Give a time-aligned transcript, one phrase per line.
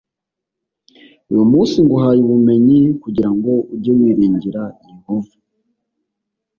[1.31, 5.33] Uyu munsi nguhaye ubumenyi kugira ngo ujye wiringira Yehova